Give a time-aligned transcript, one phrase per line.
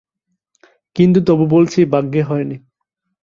[0.95, 2.57] কিন্তু তবু বলছি ভাগ্যে হয় নি।